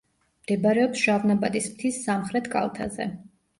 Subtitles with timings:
[0.45, 3.11] მდებარეობს შავნაბადის მთის სამხერთ კალთაზე.